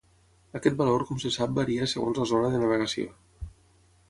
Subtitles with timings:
[0.59, 3.15] Aquest valor com se sap varia segons la zona de navegació.